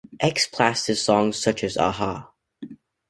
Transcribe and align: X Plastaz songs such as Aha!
X 0.19 0.47
Plastaz 0.49 0.97
songs 0.97 1.37
such 1.37 1.63
as 1.63 1.77
Aha! 1.77 2.31